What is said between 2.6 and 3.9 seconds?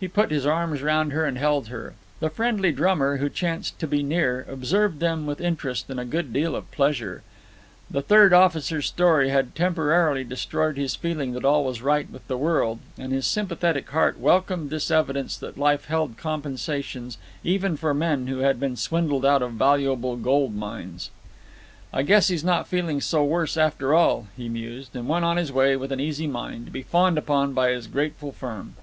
drummer, who chanced to